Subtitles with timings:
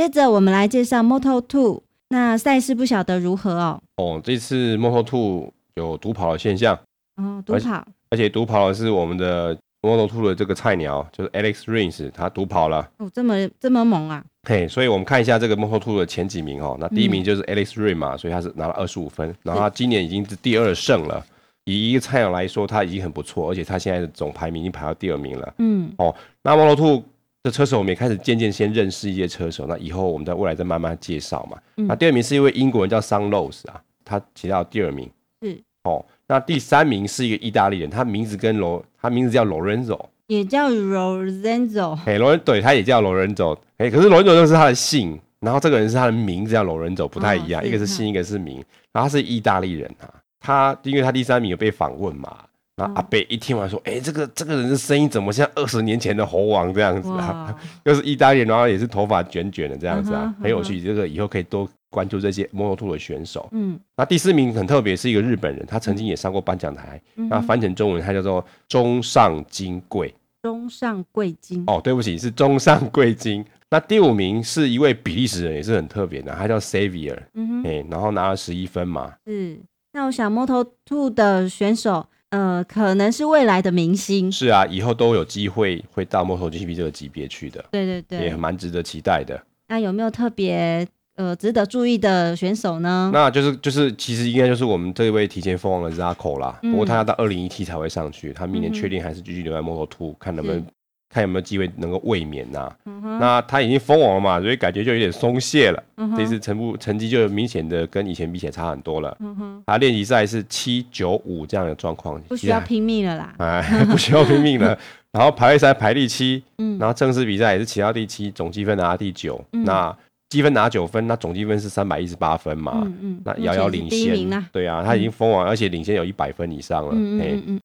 [0.00, 3.82] 接着我们来介绍 Moto Two，那赛事不晓得如何哦。
[3.96, 6.74] 哦，这次 Moto Two 有独跑的现象。
[7.16, 12.88] 哦，独跑，而且独跑的是我们的 Moto2 的这个菜鸟，就是 Alex Rins，他独跑了。
[12.96, 14.24] 哦，这么这么猛啊！
[14.48, 16.78] 嘿，所以我们看一下这个 Moto2 的前几名哦。
[16.80, 21.22] 那第一名就是 Alex Rins 嘛，所以他是拿了二十五分，然后他今年已经是第二胜了。
[21.66, 25.54] 以一个菜鸟来说，他已经很不错，而且他现在的总排名已经排到第二名了。
[25.58, 27.02] 嗯，哦，那 Moto2
[27.42, 31.58] 的车手我们也开始渐渐先认识一些车手，那以后我们在未来再慢慢介绍嘛。
[31.76, 35.10] 嗯、那第二名是一位英国人叫 Sam Lowes 啊，他提到第二名。
[35.40, 41.98] 是，哦，那第三名是一个意大利人，他名字跟罗，他名字叫 Lorenzo，也叫 Lorenzo。
[42.04, 43.56] 哎，罗人对，他也叫 Lorenzo。
[43.78, 50.12] 哎，可是 Lorenzo 就是他的姓，然后这个人是他的名字叫 Lorenzo，不太一样，哦、一个是姓，一个是名，然后他是意大利人啊。
[50.38, 52.36] 他因为他第三名有被访问嘛，
[52.80, 57.54] 那阿贝一听完说，哎、欸，这个这个人的声音怎么像二十年前的猴王这样子啊？
[57.84, 60.80] 又是意大利人，然后也是头发卷卷的这样子啊，很有趣。
[60.80, 63.48] 这个以后可以多关注这些 Moto2 的选手。
[63.52, 67.00] 嗯，那第四名很特别，是一个日本人，他曾经也上过颁奖台。
[67.14, 70.14] 那翻成中文，他叫做中上金贵。
[70.42, 71.62] 中上贵金。
[71.66, 73.44] 哦，对不起，是中上贵金。
[73.68, 77.18] 那第五名是一位比利时人，也是很特别的，他叫 Savier，。
[77.34, 79.12] 嗯哼，哎，然后拿了十一分嘛。
[79.26, 79.58] 嗯。
[79.92, 84.30] 那我想，Moto2 的选手，呃，可能是未来的明星。
[84.30, 87.64] 是啊，以后都有机会会到 MotoGP 这个级别去的。
[87.70, 89.40] 对对对，也蛮值得期待的。
[89.68, 90.86] 那有没有特别
[91.16, 93.10] 呃值得注意的选手呢？
[93.12, 96.58] 那就是就是，其实应该就是我们这位提前封王的 Zarco 啦。
[96.62, 100.64] 嗯、不过他要到二零一七才会上去，他明年确定还是继续留在 Moto2，看能不能。
[101.12, 102.72] 看有没有机会能够卫冕呐？
[103.18, 105.82] 那他已经封王了嘛，所以感觉就有点松懈了。
[105.96, 109.16] 嗯、这次成不成绩就明显的跟以前比起来差很多了。
[109.18, 113.34] 嗯、他练习赛是七九五这样的状况，不需要拼命了啦。
[113.38, 114.78] 哎， 不需要拼命了。
[115.10, 119.44] 然后排位赛排第七，嗯、然后正式比赛也是骑到第七，总积分拿到第九。
[119.52, 119.94] 嗯、那
[120.28, 122.82] 积分拿九分，那总积分是三百一十八分嘛？
[122.84, 124.44] 嗯嗯、那遥遥领先。
[124.52, 126.92] 对啊，他已经封王，而且领先有一百分以上了。
[126.94, 127.60] 嗯嗯嗯。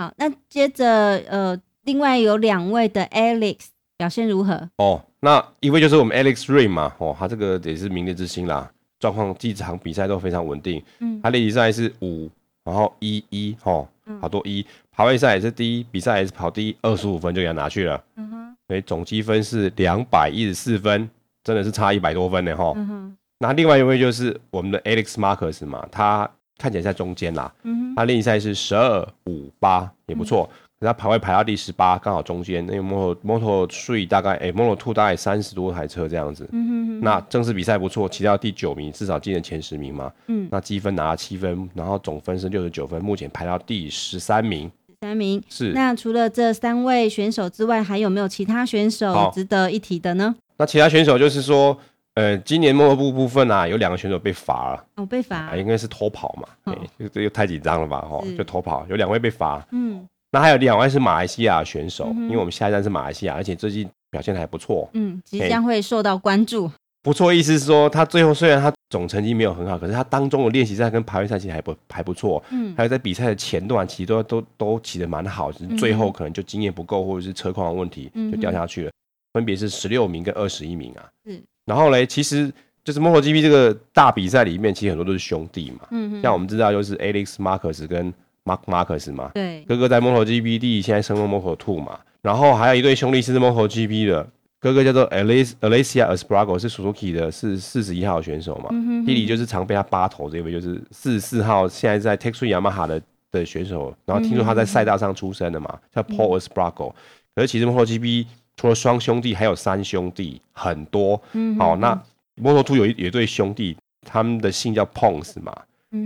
[0.00, 0.86] 好，那接着
[1.28, 1.60] 呃。
[1.86, 3.58] 另外有两位的 Alex
[3.96, 4.68] 表现如何？
[4.78, 10.82] 哦，那一位就是我们 Alex Ray 嘛，哦，他这个也是明日之星啦，状况几场比赛都非常稳定。
[10.98, 12.28] 嗯，他练习赛是五，
[12.64, 13.86] 然后一一，哦，
[14.20, 18.02] 好多一，排位赛也是第一，比赛也是跑第一，二十五分就给他拿去了。
[18.16, 21.08] 嗯哼，所以总积分是两百一十四分，
[21.44, 22.72] 真的是差一百多分呢，哈。
[22.74, 27.54] 嗯哼，那另外一位就是我们的 Alex Marquez 嘛，他看起来在中间啦。
[27.62, 30.50] 嗯哼，他练习赛是十二五八，也不错。
[30.84, 32.64] 他排位排到第十八，刚好中间。
[32.66, 36.46] 那个 Moto Moto Three 大概，哎、欸、Moto Two 大概三十多台车这样子。
[36.52, 37.00] 嗯哼哼。
[37.00, 40.12] 那正式比赛不错，骑到第九名，至少进了前十名嘛。
[40.26, 40.46] 嗯。
[40.50, 44.70] 那积分拿了七分，然后总分是六十九分，目前排到第十三名。
[44.86, 45.42] 十三名。
[45.48, 45.72] 是。
[45.72, 50.36] 那除了这三位选手之外，还有没有其他选手值得一提的呢？
[50.58, 51.74] 那其他选手就是说，
[52.14, 54.84] 呃，今年摩托部部分啊，有两个选手被罚了。
[54.96, 55.56] 哦，被罚、啊。
[55.56, 56.48] 应该是偷跑嘛？
[56.64, 56.76] 哦。
[56.98, 58.06] 这个又太紧张了吧？
[58.10, 59.66] 哦，就偷跑，有两位被罚。
[59.70, 60.06] 嗯。
[60.32, 66.70] 那还有两位是马来西亚选手，嗯、因为我们下一站是马来西亚，而且最近表现还不错，嗯，即将会受到关注。
[67.02, 78.92] 不错，意思是说他最后虽然他总成绩没有很好，可是他当中的练习赛跟排位赛其实还不还不错，嗯，还有在比赛的前段其实都都都骑得蛮好，只是最后可能就经验不够或者是车况的问题就掉下去了，嗯、
[79.34, 81.40] 分别是十六名跟二十一名啊，嗯。
[81.64, 88.12] 然后嘞，其实就是 MotoGP 这个大比赛里面，其实很多都是兄弟嘛，嗯哼，像我们知道就是 Alex Marcus 跟
[88.46, 94.26] Marc Marquez 嘛，对，哥哥在 MotoGP 第一，现在升入 Moto2 嘛，然后还有一对兄弟是 MotoGP 的，
[94.60, 99.06] 哥哥叫做 Aleix Espargaro 是 Suzuki 的，是四十一号选手嘛，嗯、哼哼。
[99.06, 103.02] 弟弟就是常被他扒头这位就是四十四号，现在在 Tech3 Yamaha 的
[103.32, 106.92] 的选手，然后听说他在赛道上出生的嘛，叫 Paul Espargaro，
[107.34, 108.26] 可是其实 MotoGP
[108.56, 112.00] 除了双兄弟，还有三兄弟，很多，嗯好，那
[112.40, 113.76] Moto2 有一有一对兄弟，
[114.06, 115.52] 他们的姓叫 Pons 嘛。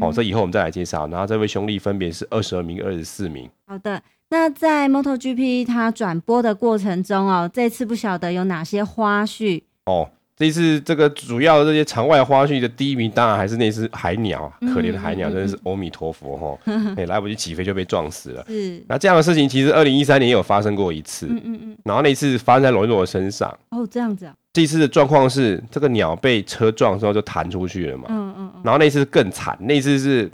[0.01, 1.07] 哦，这以后我们再来介绍。
[1.09, 3.49] 然后这位兄弟分别是二十二名、二十四名。
[3.67, 10.11] 好的，那在 MotoGP 它转播的过程中哦，这次不晓得有哪些花絮哦。
[10.37, 18.43] 这次这个主要的这些场外花絮的第一名，当然还是那只海鸟，可怜的海鸟，真的是阿弥陀佛哈， 哎，来不及起飞就被撞死了。
[18.49, 21.27] 是，那这样的事情其实二零一三年也有发生过一次。
[21.27, 21.77] 嗯嗯嗯。
[21.85, 23.55] 然后那次发生在罗恩罗的身上。
[23.69, 24.35] 哦，这样子啊。
[24.53, 28.07] 这次的状况是，这个鸟被车撞之后就弹出去了嘛。
[28.09, 28.53] 嗯嗯。
[28.65, 30.31] 然后那次更惨，那次是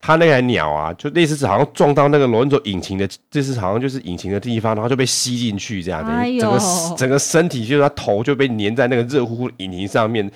[0.00, 6.58] 他那台鸟啊，就那次是好像撞到那个罗恩佐引擎的，这次好像就是引擎的地方，然后就被吸进去这样的，哎、整个
[6.96, 10.30] 整个身体就是他头就被粘在那个热乎乎的引擎上面，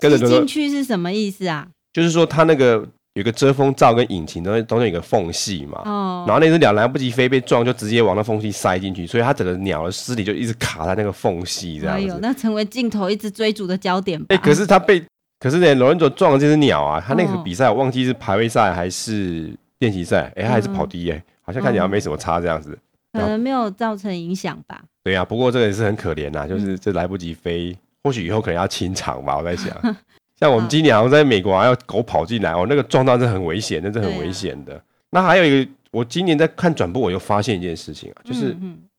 [0.00, 0.38] 跟着、这个。
[0.38, 1.68] 进去是什么意思啊？
[1.92, 12.04] 就是说他那个有个遮风罩跟引擎都中间有个缝隙嘛，哦，然后那只鸟来不及飞被撞，就直接往那缝隙塞进去，所以它整个鸟的尸体就一直卡在那个缝隙这样子。
[12.04, 14.26] 哎呦，那成为镜头一直追逐的焦点吧。
[14.30, 15.00] 哎、欸，可是他被，
[15.38, 22.76] 可是呢，罗恩佐撞了这只鸟啊，他那个比赛我忘记是排位赛还是练习赛，哎、欸，他还是跑第一，哎、嗯，好像看起来没什么差这样子，
[23.12, 24.82] 可能没有造成影响吧。
[25.04, 29.70] 对啊，不过这个也是很可怜呐，就是这来不及飞，嗯、或许以后可能要清场吧，我在想。
[30.38, 34.80] 像我们今年好像在美国还要狗跑进来哦，那个撞到是很危险，那是很危险的。
[35.10, 38.56] 那还有一个，我今年在看转播，我又发现一件事情啊，就是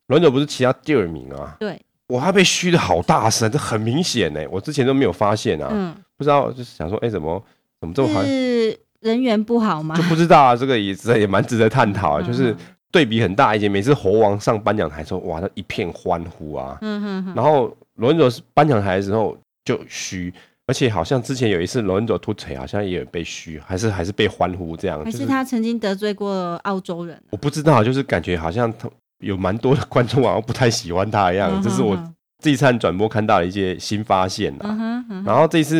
[0.07, 1.57] 轮总不是其他第二名啊？
[1.59, 4.39] 对，我，他被嘘的好大声，这很明显呢。
[4.49, 7.43] 我之前都没有发现啊，嗯，不知道就是想说，哎，怎么
[7.81, 8.23] 怎么这么好？
[8.23, 9.93] 是人缘不好吗？
[9.95, 12.21] 就不知道啊，这个也值也蛮值得探讨啊。
[12.21, 12.55] 就是
[12.91, 20.33] 对比很大一些，每次猴王上颁奖台的时候，哇，他一片欢呼啊，嗯哼，然后轮总是颁奖台的时候就嘘。
[20.67, 25.03] 而且好像之前有一次罗恩佐秃腿，好像也有被嘘，还是还是被欢呼这样。
[25.03, 27.21] 还是他曾经得罪过澳洲人？
[27.29, 28.89] 我不知道，就是感觉好像他
[29.19, 31.61] 有蛮多的观众好像不太喜欢他一样。
[31.61, 31.95] 这是我
[32.43, 35.03] 这一次转播看到的一些新发现啦。
[35.23, 35.77] 然后这次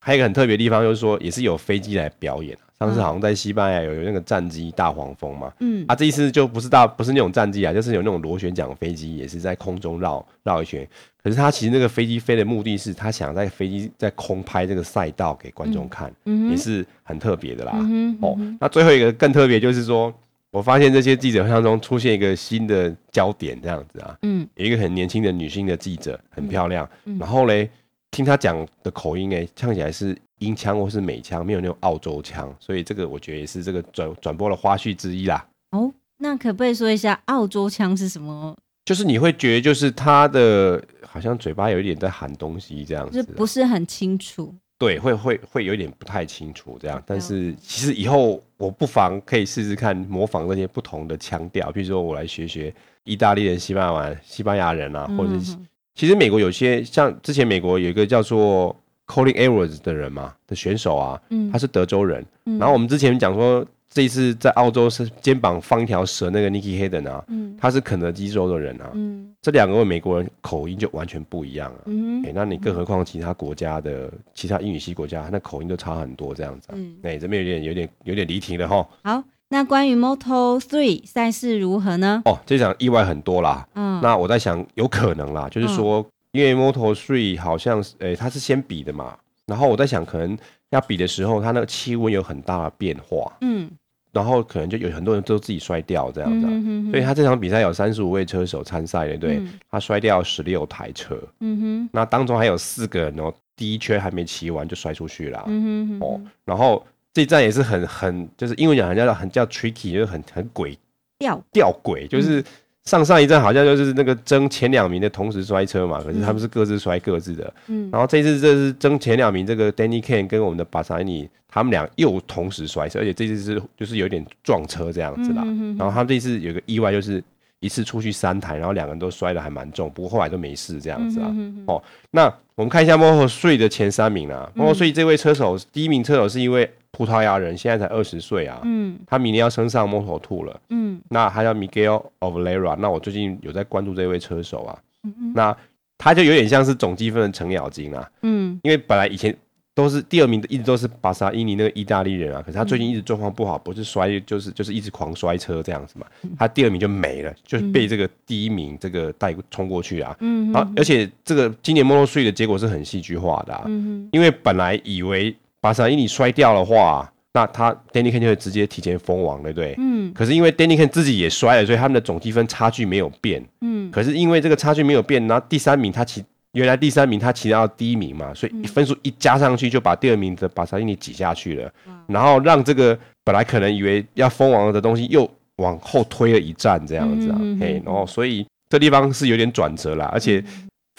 [0.00, 2.56] 还有一个很特别的地方，就是说也是有飞机来表演。
[2.80, 5.52] 上次好像在西班牙有有那个战机大黄蜂嘛。
[5.60, 5.84] 嗯。
[5.86, 10.84] 啊，这一次就不是大不是那种战机啊，就是有那种螺旋桨飞机，也是在空中绕绕一圈。
[11.22, 17.72] 可是他其实那个飞机飞的目的是，他想在飞机在空拍这个赛道给观众看，嗯、也是很特别的啦。
[17.74, 20.10] 嗯、哦，那最后一个更特别就是说，
[20.50, 27.68] 我发现这些记者当中出现一个新的焦点，这样子啊，嗯，有一个很年轻的女性的记者，很漂亮，嗯、然后嘞，
[28.10, 35.46] 听他讲的口音，哎，唱起来是英腔或是美腔，没有那种澳洲腔，所以这个我觉得也是这个转转播的花絮之一啦。
[35.70, 38.56] 哦，那可不可以说一下澳洲腔是什么？
[38.84, 44.52] 就是你会觉得，就是他的好像嘴巴有一点在含东西这样子，就是不是很清楚。
[44.78, 47.00] 对，会会会有点不太清楚这样。
[47.06, 52.74] 但是其实以后我不妨可以试试看模仿那些不同的腔调，比如说我来学学
[53.04, 55.54] 意大利人、西班牙人、西班牙人啊，或者是
[55.94, 58.74] 其实美国有些像之前美国有一个叫做
[59.06, 61.20] Colin Edwards 的人嘛的选手啊，
[61.52, 62.24] 他是德州人。
[62.58, 63.66] 然后我们之前讲说。
[63.92, 71.78] 这一次在澳洲是肩膀放一条蛇那个 Nicky Hayden 啊，嗯、他是肯德基州的人啊，嗯、这两个美国人口音就完全不一样啊。
[71.86, 76.74] 嗯欸、那你更何况其他国家的其他英语系国家，那口音都差很多这样子、啊。
[76.74, 78.88] 哎、嗯欸，这边有点有点有点离题了哈。
[79.02, 82.22] 好，那关于 Moto Three 赛事如何呢？
[82.24, 83.68] 哦，这场意外很多啦。
[83.74, 89.16] 嗯，那我在想，有可能啦，就是说，嗯、因为 Moto Three 好像是，哎、欸，他是先比的嘛，
[89.46, 90.38] 然后我在想，可能
[90.70, 93.36] 要比的时候，它那个气温有很大的变化。
[93.42, 93.70] 嗯。
[94.12, 110.78] 然后可能就有很多人都自己摔掉这样子，嗯、哼哼，所以他这场比赛有三十五位车手参赛的，对，嗯、他摔掉十六台车，嗯哼，那当中还有四个人哦，第一圈还没骑完就摔出去了，嗯哼哼，哦，然后这一站也是很很，就是英文讲很叫很叫 tricky，就是很很鬼
[111.18, 112.40] 吊吊鬼，就是。
[112.40, 112.44] 嗯
[112.86, 117.54] 上上一站好像就是那个争前两名的同时摔车嘛，可是他们是各自摔各自的。
[117.66, 125.42] 嗯，然后这次这是争前两名，这个 Danny Kane 跟我们的巴萨伊尼，他们俩又同时摔车，而且这次是就是有点撞车这样子啦。
[125.44, 127.22] 嗯、哼哼然后他们这次有个意外，就是
[127.60, 131.26] 一次出去三台，然后两个人都摔得还蛮重，不过后来都没事这样子啊。
[131.30, 131.74] 嗯、哼哼。
[131.74, 132.24] 哦，那
[132.56, 134.50] 我们看一下 Moto3 的前三名啊。
[134.56, 136.70] Moto3 这位车手，第一名车手是一位。
[136.92, 145.56] 葡萄牙人现在才二十岁啊，嗯，他明年要升上 Moto2 了，嗯，那他叫 Miguel Oliveira，那我最近有在关注这位车手啊，嗯嗯，那
[145.96, 149.34] 他就有点像是总积分的程咬金啊，嗯，因为本来以前
[149.74, 156.06] 都是第二名的，一直都是巴萨伊尼那个意大利人啊，可是他最近一直状况不好，不是摔就是就是一直狂摔车这样子嘛，
[156.38, 165.36] 他第二名就没了，就是被这个第一名这个带冲过去啊，嗯，啊，而且这个今年 Moto3 的结果是很戏剧化的，啊，嗯，因为本来以为。
[165.62, 169.74] 巴萨伊尼摔掉的话，那他 Danny Kane 就会直接提前封王，对不对？
[169.76, 170.10] 嗯。
[170.14, 173.44] 可是因为 Danny Kane 自己也摔了，所以他们的总积分差距没有变。
[173.60, 173.90] 嗯。
[173.90, 181.72] 可是因为这个差距没有变，然后第三名他骑原来第三名他骑到第一名嘛，所以分数一加上去，就把第二名的巴萨伊尼挤下去了。
[181.86, 181.98] 嗯。
[182.08, 187.36] 然后让这个本来可能以为要封王的东西又往后推了一站，这样子啊。
[187.40, 187.58] 嗯。
[187.58, 190.44] 嘿，然后所以这地方是有点转折啦，而且。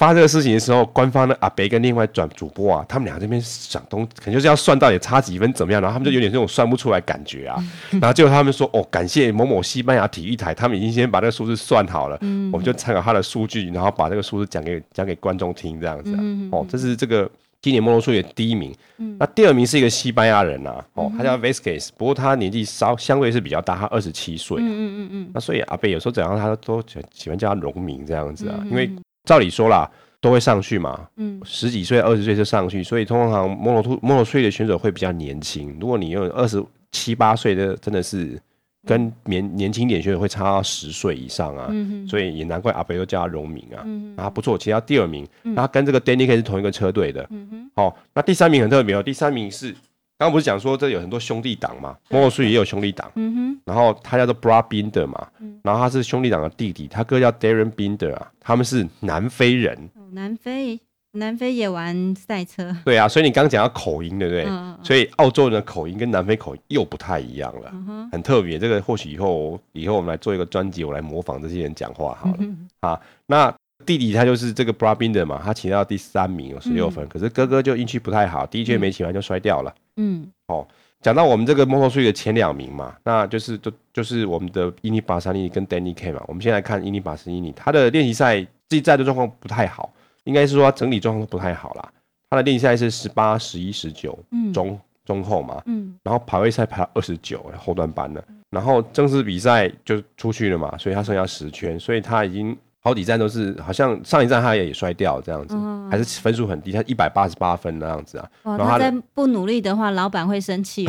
[0.02, 7.64] 发生这个事情的时候，官方的阿北跟另外转主播啊，他们俩这边想东，可能就是要算到底差几分怎么样，然后他们就有点这种算不出来感觉啊。
[7.92, 12.18] 然后结果他们说，哦，感谢某某西班牙体育台，他们已经先把这个数字算好了，
[12.52, 16.20] 我们就参考他的数据，然后把这个数字讲给讲给观众听，这样子啊。
[16.52, 17.30] 哦，这是这个
[17.62, 18.74] 今年摩托车的第一名。
[19.20, 24.58] 那第二名是一个西班牙人呐，哦，他叫 Vasquez，不过他年纪稍相对是比较大，他二十七岁。
[24.62, 25.30] 嗯嗯嗯。
[25.32, 28.90] 那所以阿北有时候怎样，他都喜欢叫他农民这样子啊，因为。
[29.24, 35.78] 照理说啦，都会上去嘛，嗯，十几岁、二十岁就上去，所以通常 Moto2、Moto3 的选手会比较年轻。
[35.80, 38.40] 如果你有二十七八岁的，真的是
[38.86, 49.76] 跟年年轻点选手会差到十岁以上啊，嗯、所以也难怪阿北又叫他荣明啊，嗯、啊不错，其实他第二名，他跟这个 Danny K 是同一个车队的，嗯哼，好、哦，那第三名很特别哦，第三名是。
[50.22, 60.80] 刚刚不是讲说这有很多兄弟党嘛，Moto3 也有兄弟党，嗯哼，然后他叫做 Brad Binder 嘛，嗯，然后他是兄弟党的弟弟，他哥叫 Darren Binder 啊，他们是南非人，南非，
[61.14, 64.46] 南非也玩赛车，对啊，所以你刚刚讲到口音，对不对？
[64.48, 68.60] 嗯，所以澳洲人的口音跟南非口音又不太一样了，嗯，很特别。
[68.60, 73.52] 这个或许以后以后我们来做一个专辑，我来模仿这些人讲话好了，嗯，好，那。
[73.84, 79.74] 弟弟他就是这个 Brad Binder 嘛，他骑到第三名有十六分，嗯，可是哥哥就运气不太好，第一圈没骑完就摔掉了。
[80.02, 80.68] 嗯，哦，
[81.02, 86.24] 讲到我们这个 Moto3 的前两名嘛，那就是就就是我们的伊尼巴萨尼跟 Danny K 嘛。
[86.28, 89.94] 我们先来看伊尼巴萨尼，他的练习赛自己在的状况不太好，
[90.24, 91.94] 应该是说他整体状况都不太好啦。
[92.30, 94.18] 他的练习赛是十八、十一、十九，
[94.54, 102.58] 中中后嘛，嗯，然后排位赛排到二十九，后段班的，然后正式比赛就出去了嘛，所以他剩下十圈，所以他已经。
[102.84, 108.28] 好几站都是，好像上一站他也也摔掉这样子，嗯、还是分数很低，他一百八十八分那样子啊。
[108.44, 110.88] 然后他再不努力的话，老板会生气。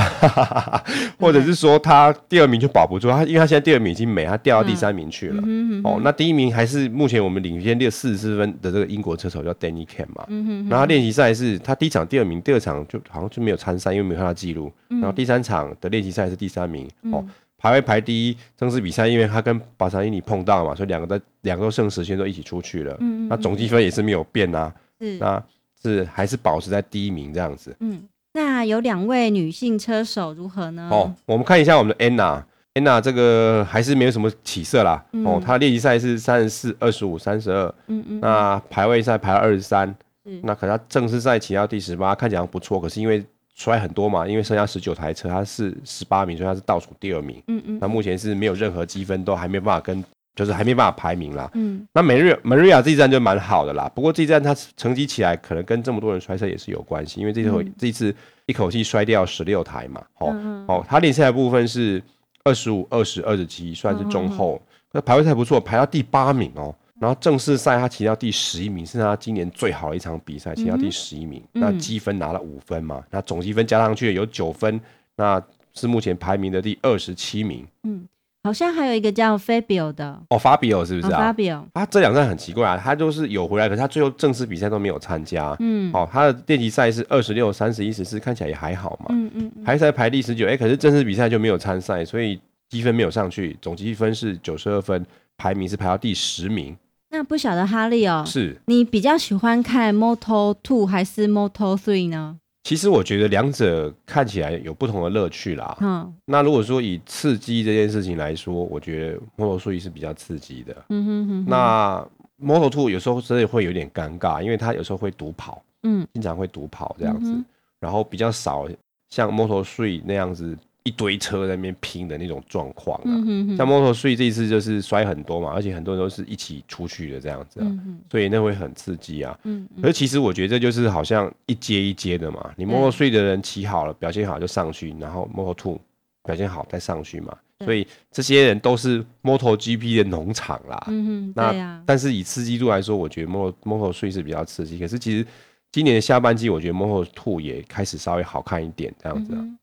[1.20, 5.42] 或者是说他第二名就保不住他，因为他现在第二名已经没，他掉到第三名去了。
[5.46, 10.24] 嗯、哦，那第一名还是目前我们领先六四十四分的这个英国车手叫 Danny Camp 嘛。
[10.28, 14.72] 嗯、然后他练习赛是他第一场第二名，第二场就好像就没有参赛，因为没有看到记录。
[14.88, 16.88] 然后第三场的练习赛是第三名。
[17.02, 17.24] 嗯、哦。
[17.62, 22.92] 排位排第一，正式比赛，因为他跟巴萨伊尼碰到嘛，所以两个在两个都剩十圈都一起出去了。
[22.98, 25.40] 嗯，嗯，那总积分也是没有变啊，是，那
[25.80, 27.72] 是还是保持在第一名这样子。
[27.78, 28.02] 嗯，
[28.32, 30.88] 那有两位女性车手如何呢？
[30.90, 35.00] 哦，我们看一下我们的 Anna，Anna 这个还是没有什么起色啦。
[35.12, 37.72] 嗯、哦，她练习赛是三十四、二十五、三十二。
[37.86, 38.20] 嗯嗯。
[38.20, 39.94] 那排位赛排二十三。
[40.42, 42.80] 那可是她正式赛骑到第十八，看起来不错。
[42.80, 43.24] 可是因为
[43.62, 47.40] 摔很多嘛，因为剩下十九台车，他是十八名，所以他是倒数第二名。
[47.46, 47.78] 嗯嗯。
[47.80, 50.04] 那目前是没有任何积分，都还没办法跟，
[50.34, 51.48] 就是还没办法排名啦。
[51.54, 51.86] 嗯。
[51.94, 58.12] 那美瑞美瑞亚这一站就蛮好的啦，不过这一站他成绩起来可能跟这么多人摔车也是有关系，因为这次、嗯、这一次
[58.46, 60.02] 一口气摔掉十六台嘛。
[60.18, 62.02] 哦、嗯、哦，他练习赛的部分是
[62.42, 64.60] 二十五、二十、二十七，算是中后。
[64.90, 66.74] 那、嗯、排位赛不错，排到第八名哦。
[67.02, 71.42] 然后正式赛他骑到第十一名，是他今年最好的一场比赛，骑到第十一名。
[71.54, 74.80] 嗯、那积分拿了五分嘛，那总积分加上去有九分，
[75.16, 75.42] 那
[75.74, 77.66] 是目前排名的第二十七名。
[77.82, 78.06] 嗯，
[78.44, 85.56] 好像还有一个叫 Fabio 的哦，Fabio 是不是啊？Fabio，他这两站很奇怪啊，他就是有回来，可是他最后正式比赛都没有参加。
[85.58, 89.06] 嗯，哦，他的练习赛是二十六、三十一、十四，看起来也还好嘛。
[89.08, 95.04] 嗯嗯，排赛排第十九，哎，可是正式比赛就没有参赛，所以积分没有上去，总积分是九十二分，
[95.36, 96.76] 排名是排到第十名。
[97.14, 102.38] 那不晓得哈利哦，是你比较喜欢看 Moto Two 还是 Moto Three 呢？
[102.64, 105.76] 其实我觉得两者看起来有不同的乐趣啦。
[105.82, 110.74] 嗯，那如果说以刺激这件事情来说，我觉得 Moto Three 是比较刺激的。
[110.88, 111.50] 嗯哼哼哼。
[111.50, 112.08] 那
[112.42, 117.44] Moto Two 有时候真的会有点尴尬，因为它有时候会独跑，嗯，经常会独跑这样子，嗯、
[117.78, 118.66] 然后比较少
[119.10, 120.56] 像 Moto Three 那样子。
[120.84, 123.56] 一堆车在那边拼的那种状况啊，嗯、哼哼。
[123.56, 129.38] 像 Moto3 这一次就是摔很多嘛，而且很多人都是一起出去的这样子啊，嗯、所以那会很刺激啊。
[129.44, 135.78] 嗯嗯，可是其实我觉得这就是好像一阶一阶的嘛，你 Moto3 的人骑好了，表现好就上去，然后 Moto2
[136.24, 140.84] 表现好再上去嘛，所以这些人都是 MotoGP 的农场啦。
[140.88, 145.24] 嗯哼，那、啊、但是以刺激度来说，我觉得 Moto Moto3 是比较刺激，可是其实
[145.70, 149.38] 今年的下半季，我觉得 Moto2 也开始稍微好看一点这样子啊。
[149.40, 149.58] 嗯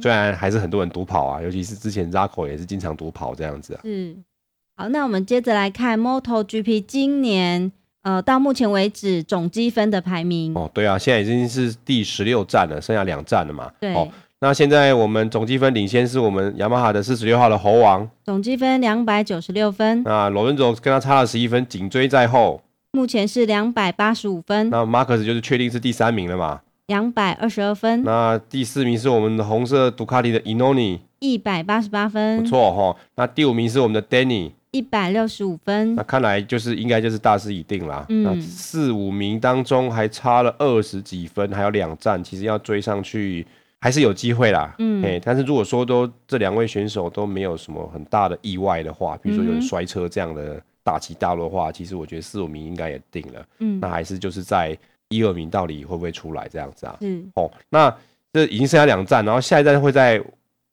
[0.00, 3.80] 虽然还是很多人独跑啊，尤其是之前 Zarco 也是经常独跑这样子啊。
[3.84, 4.16] 是，
[4.76, 7.70] 好，那我们接着来看 MotoGP 今年
[8.02, 10.54] 呃到目前为止总积分的排名。
[10.54, 13.70] 哦，对啊，现在已经是第十六站了，剩下两站了嘛。
[13.80, 13.94] 对。
[13.94, 14.08] 哦，
[14.40, 20.02] 那现在我们总积分领先是我们雅马哈的四十六号的猴王，总积分两百九十六分。
[20.02, 22.60] 那罗伦佐跟他差了十一分，紧追在后，
[22.92, 24.68] 目前是两百八十五分。
[24.70, 26.60] 那马克斯就是确定是第三名了嘛？
[26.86, 32.94] 两百二十二分，那第四名是我们的红色杜卡迪的伊诺尼，一百八十八分，不错哈。
[33.14, 35.94] 那第五名是我们的 Danny，一百六十五分。
[35.94, 38.04] 那看来就是应该就是大势已定啦。
[38.10, 43.46] 嗯，那四五名当中还差了二十几分，还有两站，其实要追上去
[43.80, 44.74] 还是有机会啦。
[44.78, 53.42] 嗯，哎，但是如果说都这两位选手都没有什么很大的意外的话，比如说有人摔车这样的大起大落的话，其实我觉得四五名应该也定了。
[53.60, 54.76] 嗯，那还是就是在。
[55.14, 56.96] 一二名到底会不会出来这样子啊？
[57.00, 57.94] 嗯，哦，那
[58.32, 60.22] 这已经剩下两站，然后下一站会在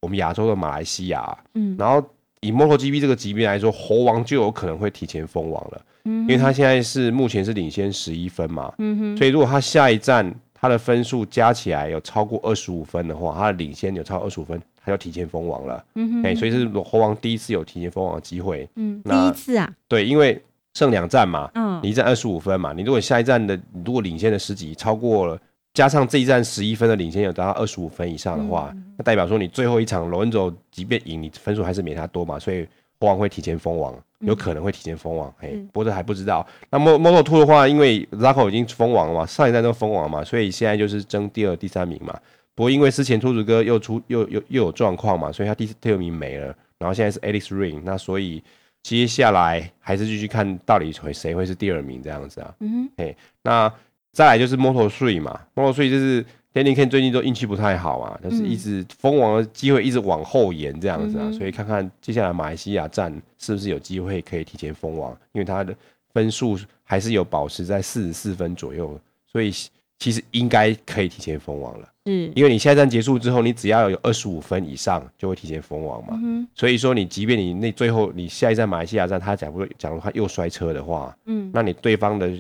[0.02, 1.38] 我们亚洲的马来西亚。
[1.54, 2.04] 嗯，然后
[2.42, 20.42] 以 MotoGP 这个级别来说，猴王就有可能会提前封王了，嗯，因为他现在是目前是领先十一分嘛，嗯哼，所以如果他下一站他的分数加起来有超过二十五分的话，他的领先有超过二十五分，他就提前封王了，嗯哼，哎，所以是猴王第一次有提前封王的机会，嗯，第一次啊，对，因为
[20.74, 25.40] 剩两站嘛，嗯，你一站二十五分嘛，你如果下一站的如果领先的十几超过了。
[25.74, 32.68] 加上这一站十一分的领先有达到二十五分以上的话，嗯，那代表说你最后一场罗恩佐即便赢，你分数还是没他多嘛，所以
[33.00, 35.34] 国王会提前封王，有可能会提前封王。
[35.40, 36.46] 哎，不过这还不知道。
[36.70, 42.20] 那么 Moto2 的话，因为 Zarco 已经封王了嘛，上一站都封王嘛，所以现在就是争第二、第三名嘛。
[42.54, 46.54] 不过因为之前兔子哥又出又又又有状况嘛，所以他第第二名没了。
[46.80, 48.44] 然后现在是 Alex Ring，那所以
[48.84, 52.56] 接下来还是继续看到底会谁会是第二名这样子啊。
[52.60, 53.72] 嗯，哎，那。
[54.14, 56.22] 再来就是 Moto Three 嘛，Moto Three 就是
[56.54, 63.10] Danny K 最近都运气不太好啊，就是一直封王的机会一直往后延这样子啊，嗯、所以看看接下来马来西亚站
[63.40, 65.74] 是不是有机会可以提前封王，因为他的
[66.14, 69.00] 分数还是有保持在四十四分左右，
[69.32, 69.50] 所以
[69.98, 71.88] 其实应该可以提前封王了。
[72.06, 82.32] 嗯，因为你下一站结束之后，你只要有二十五分以上就会提前封王嘛，嗯，所以说你即便你那最后你下一站马来西亚站他假如假如他又摔车的话，嗯，那你对方的。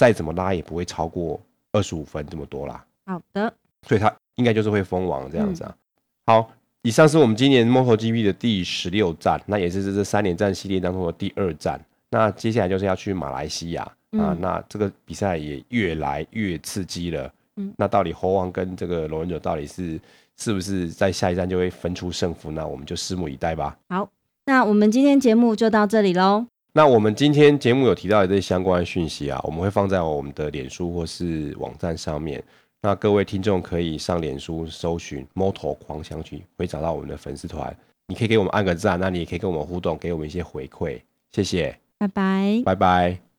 [0.00, 1.38] 再怎么拉也不会超过
[1.72, 2.82] 二十五分这么多啦。
[3.04, 3.52] 好的，
[3.86, 5.76] 所以他应该就是会封王这样子啊。
[5.76, 5.76] 嗯、
[6.24, 11.78] 好，以上是我们今年 MotoGP 的第十六站，那也是这三连战系列当中的第二站。
[12.08, 17.30] 那接下来就是要去马来西亚、嗯、啊，那这个比赛也越来越刺激了。
[17.60, 20.00] 嗯，那到底猴王跟这个龙人九到底是
[20.36, 22.50] 是不是在下一站就会分出胜负？
[22.50, 23.76] 那我们就拭目以待吧。
[23.88, 24.08] 好，
[24.46, 26.46] 那我们今天节目就到这里喽。
[26.72, 32.42] 那我们今天节目有提到的这些相关的讯息啊，我们会放在我们的脸书或是网站上面。
[32.80, 37.76] 那各位听众可以上脸书搜寻 “Moto 狂想曲”，会找到我们的粉丝团。
[38.06, 41.00] 你可以给我们按个赞，那你也可以跟我们互动，给我们一些回馈。
[41.32, 43.29] 谢谢，拜拜，拜拜。